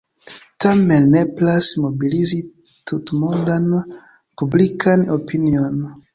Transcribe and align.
Tamen 0.63 1.03
nepras 1.15 1.67
mobilizi 1.83 2.39
tutmondan 2.93 3.69
publikan 4.43 5.07
opinion. 5.19 5.81